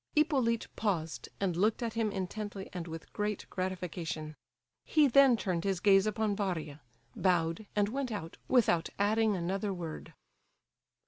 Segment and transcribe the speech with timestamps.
[0.15, 4.35] Hippolyte paused, and looked at him intently and with great gratification.
[4.83, 6.81] He then turned his gaze upon Varia,
[7.15, 10.15] bowed, and went out, without adding another word.